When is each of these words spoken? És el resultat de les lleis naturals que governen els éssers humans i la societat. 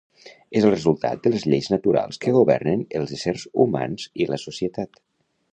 És 0.59 0.63
el 0.67 0.71
resultat 0.73 1.21
de 1.27 1.31
les 1.33 1.45
lleis 1.51 1.69
naturals 1.75 2.19
que 2.25 2.35
governen 2.39 2.83
els 3.01 3.15
éssers 3.21 3.47
humans 3.67 4.11
i 4.25 4.31
la 4.33 4.45
societat. 4.49 5.03